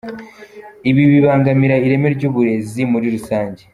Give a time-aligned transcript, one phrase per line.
[0.89, 3.61] Ibi bibangamira ireme ry’uburezi muri rusange.